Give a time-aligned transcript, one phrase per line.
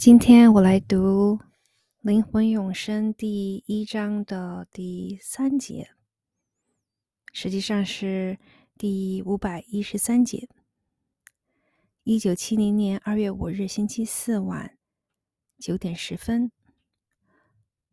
[0.00, 1.36] 今天我来读
[2.00, 5.90] 《灵魂永生》第一章的第三节，
[7.34, 8.38] 实际上是
[8.78, 10.48] 第五百一十三节。
[12.02, 14.78] 一九七零年二月五日星期四晚
[15.58, 16.50] 九点十分。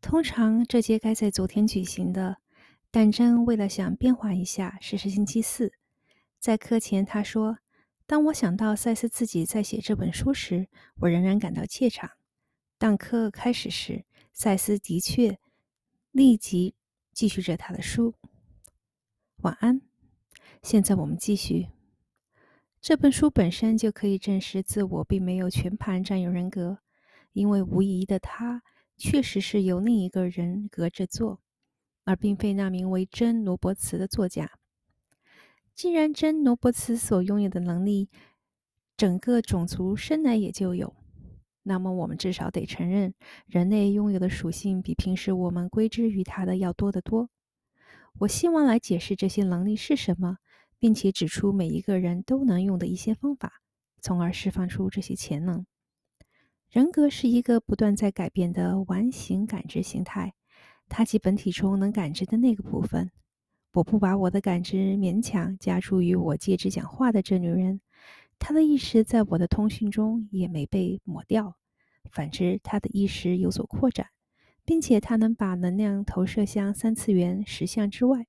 [0.00, 2.36] 通常这节该在昨天举行的，
[2.92, 5.72] 但真为了想变化一下，是是星期四。
[6.38, 7.58] 在课前他说。
[8.06, 10.68] 当我想到赛斯自己在写这本书时，
[11.00, 12.08] 我仍然感到怯场。
[12.78, 15.40] 当课开始时，赛斯的确
[16.12, 16.76] 立即
[17.12, 18.14] 继续着他的书。
[19.38, 19.80] 晚安。
[20.62, 21.68] 现在我们继续。
[22.80, 26.78] 这本书本身就可以证实自我并没有全盘占有人格，
[27.32, 28.62] 因为无疑的他
[28.96, 31.40] 确实是由另一个人格着作，
[32.04, 34.58] 而并非那名为真罗伯茨的作家。
[35.76, 38.08] 既然真罗伯茨所拥有的能力，
[38.96, 40.96] 整个种族生来也就有，
[41.62, 43.12] 那么我们至少得承认，
[43.44, 47.28] 人类拥有的属性比平时我们归之于他的要多得多。
[48.20, 50.38] 我希望来解释这些能力是什么，
[50.78, 53.60] 并且指出每一个人都能用的一些方法，
[54.00, 55.66] 从而释放出这些潜能。
[56.70, 60.32] 人格是一个不断在改变的完形感知形态，
[60.88, 63.10] 它即本体中能感知的那个部分。
[63.76, 67.82] 我不把我的感知勉强加诸于我借之讲话的这女人，
[68.38, 71.58] 她的意识在我的通讯中也没被抹掉，
[72.10, 74.06] 反之，她的意识有所扩展，
[74.64, 78.26] 并且她能把能量投射向三次元实相之外。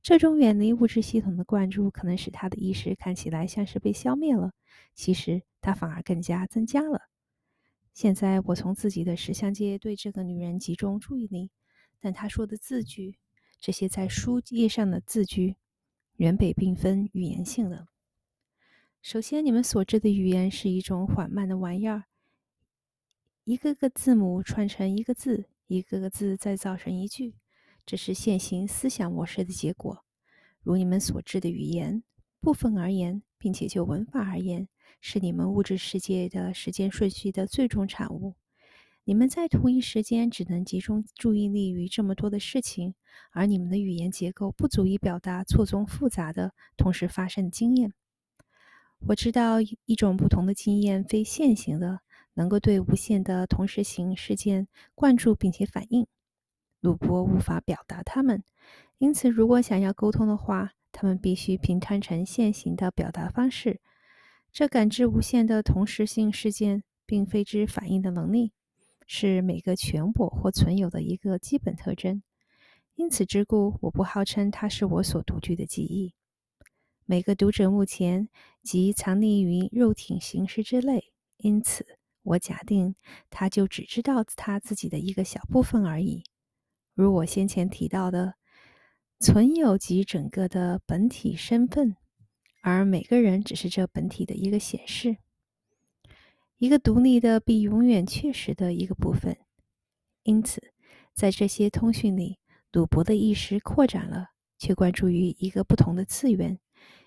[0.00, 4.52] 这种远离物质系统的灌注可能使她的意识看起来像是被消灭了，
[4.94, 7.02] 其实它反而更加增加了。
[7.92, 11.50] 现在我从自己的实相界对这个女人集中注意力，
[12.00, 13.18] 但她说的字句。
[13.64, 15.56] 这些在书页上的字句，
[16.16, 17.88] 原本并分语言性的。
[19.00, 22.04] 首先，你们所知的语言是一种缓慢的玩意儿，
[23.44, 27.36] 一个个字母串成一个字，一个个字再造成一句，
[27.86, 30.04] 这是现行思想模式的结果。
[30.60, 32.04] 如你们所知的语言，
[32.40, 34.68] 部分而言，并且就文法而言，
[35.00, 38.34] 是你们物质世界的时间顺序的最终产物。
[39.06, 42.94] 你们在同一时间只能集中注意力于这么多的事情，
[43.32, 47.92] 而你们的语言结构不足以表达错综复杂的同时发生的经验。
[49.06, 52.00] 我知道一种不同的经验，非线性的，
[52.32, 56.06] 能够对无限的同时性事件灌注并且反应。
[56.80, 58.42] 鲁伯无法表达它们，
[58.96, 63.82] 因此如果想要沟通的话，他们必须平摊成线性的表达方式。
[64.50, 68.53] 这感知无限的同时性事件，并非之反应的能力。
[69.06, 72.22] 是每个全我或存有的一个基本特征，
[72.94, 76.14] 因此之故，我不号称它是我所独具的记忆。
[77.06, 78.28] 每个读者目前
[78.62, 81.86] 即藏匿于肉体形式之内，因此
[82.22, 82.94] 我假定
[83.28, 86.24] 他就只知道他自己的一个小部分而已。
[86.94, 88.36] 如我先前提到的，
[89.20, 91.96] 存有即整个的本体身份，
[92.62, 95.18] 而每个人只是这本体的一个显示。
[96.64, 99.36] 一个独立的、比永远确实的一个部分。
[100.22, 100.72] 因此，
[101.12, 102.38] 在这些通讯里，
[102.72, 106.58] 鲁伯的意识扩展了，却关注于一个不同的次元，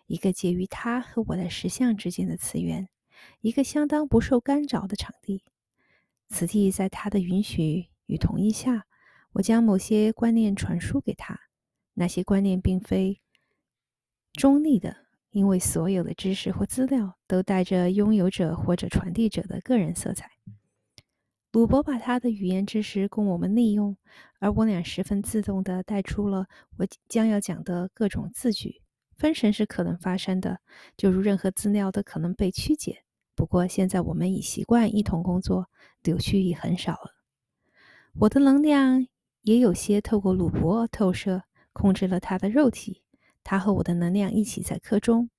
[0.06, 2.88] 一个介于他和我的实相之间的次元，
[3.41, 5.44] 一个相当不受干扰的场地。
[6.29, 8.85] 此地在他的允许与同意下，
[9.31, 11.35] 我将某些观念传输给他。
[11.96, 13.19] 那些观念并非
[14.34, 15.06] 中立的。
[15.31, 20.29] 因为所有的知识或资料都带着拥有者或者传递者的个人色彩。
[21.53, 23.97] 鲁伯把他的语言知识供我们利用，
[24.39, 26.45] 而我俩十分自动地带出了
[26.77, 28.81] 我将要讲的各种字句。
[29.16, 30.59] 分神是可能发生的，
[30.95, 33.03] 就如任何资料都可能被曲解。
[33.33, 35.67] 不过现在我们已习惯一同工作，
[36.03, 37.16] 扭曲已很少了。
[38.19, 39.07] 我的能量
[39.41, 41.43] 也有些透过鲁伯透射，
[41.73, 43.01] 控制了他的肉体。
[43.50, 45.30] 他和我的能量一起在课中。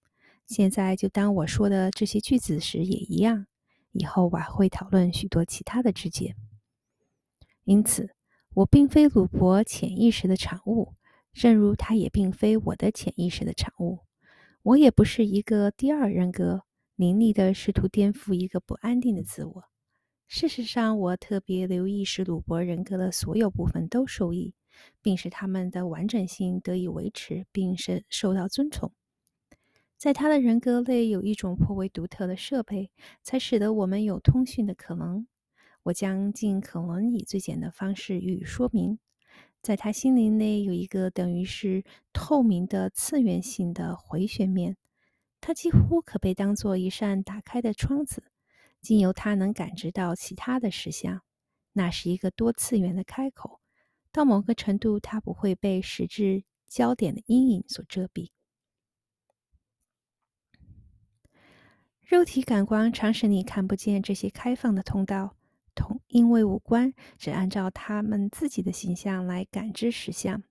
[0.47, 3.45] 现在就当我说的这些句子时也一样。
[3.93, 6.35] 以后我还会讨论许多其他的知见。
[7.65, 8.15] 因此，
[8.55, 10.95] 我并非鲁伯潜意识的产物，
[11.35, 13.99] 正如他也并非我的潜意识的产物。
[14.63, 16.63] 我也不是一个第二人格，
[16.97, 19.65] 凌厉地试图颠覆一个不安定的自我。
[20.27, 24.55] 事实上，我特别留意使鲁伯人格的所有部分都受益。
[25.03, 28.93] 并使他们的完整性得以维持，并是受到尊崇。
[29.97, 32.91] 在他的人格内有一种颇为独特的设备，
[33.23, 35.27] 才使得我们有通讯的可能。
[35.85, 38.99] 我将尽可能以最简的方式予以说明。
[39.61, 44.77] 在他心灵内有一个等于是透明的次元性的回旋面，
[45.41, 48.23] 它几乎可被当作一扇打开的窗子。
[48.81, 51.23] 经由它能感知到其他的实相，
[51.73, 53.61] 那是一个多次元的开口。
[54.11, 58.31] 到某个程度，它不会被实质焦点的阴影所遮蔽。
[62.03, 65.37] 肉体感官常使你看不见这些开放的通道，
[65.75, 70.43] 同因为五官只按照他们自己的形象来感知实相。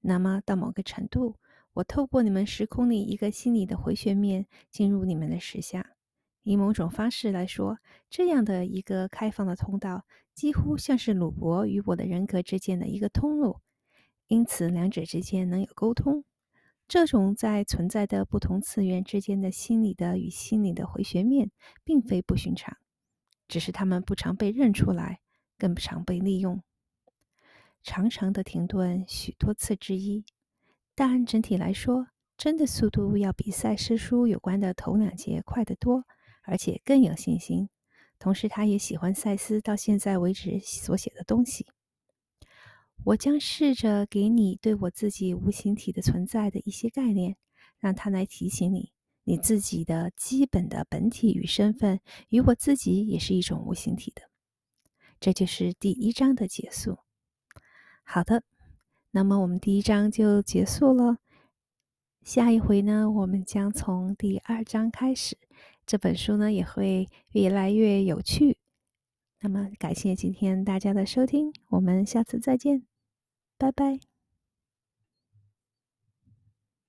[0.00, 1.36] 那么，到某个程度，
[1.74, 5.84] 我透过你们时空里一个心理的回旋面进入你们的实相。
[6.48, 7.78] 以某种方式来说，
[8.08, 13.60] 这样的一个开放的通道，几乎像是鲁伯与我的人格之间的一个通路，
[14.28, 16.24] 因此两者之间能有沟通。
[16.88, 21.50] 这种在存在的不同次元之间的心理的与心理的回旋面，
[21.84, 22.78] 并非不寻常，
[23.46, 25.20] 只是他们不常被认出来，
[25.58, 26.62] 更不常被利用。
[27.82, 30.24] 长长的停顿许多次之一，
[30.94, 32.06] 但整体来说，
[32.38, 36.06] 真的速度要比赛诗书有关的头两节快得多，
[36.48, 37.68] 而且更有信心。
[38.18, 41.66] 同时，他也喜欢赛斯到现在为止所写的东西。
[43.04, 47.36] 我将试着给你对我自己无形体的存在的一些概念，
[47.78, 48.92] 让它来提醒你，
[49.22, 52.00] 你自己的基本的本体与身份
[52.30, 54.22] 与我自己也是一种无形体的。
[55.20, 56.98] 这就是第一章的结束。
[58.02, 58.42] 好的，
[59.10, 61.18] 那么我们第一章就结束了。
[62.22, 65.38] 下一回呢，我们将从第二章开始，
[65.88, 68.58] 这本书呢也会越来越有趣。
[69.40, 72.82] 那么，感谢今天大家的收听，我们下次再见，
[73.56, 74.07] 拜拜。